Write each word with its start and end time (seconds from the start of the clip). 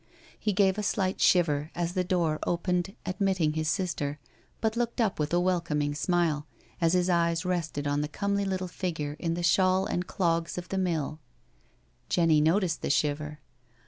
He 0.39 0.51
gave 0.51 0.79
a 0.79 0.81
slight 0.81 1.21
shiver 1.21 1.69
as 1.75 1.93
the 1.93 2.03
door 2.03 2.39
opened 2.47 2.95
admitting 3.05 3.53
his 3.53 3.69
sister, 3.69 4.17
but 4.59 4.75
looked 4.75 4.99
up 4.99 5.19
with 5.19 5.31
a 5.31 5.39
welcoming 5.39 5.93
smile, 5.93 6.47
as 6.81 6.93
his 6.93 7.07
eyes 7.07 7.45
rested 7.45 7.85
on 7.85 8.01
the 8.01 8.07
comely 8.07 8.43
little 8.43 8.67
figure 8.67 9.15
in 9.19 9.35
the 9.35 9.43
shawl 9.43 9.85
and 9.85 10.07
clogs 10.07 10.57
of 10.57 10.69
the 10.69 10.79
mill, 10.79 11.19
Jenny 12.09 12.41
noticed 12.41 12.81
the 12.81 12.89
shiver. 12.89 13.41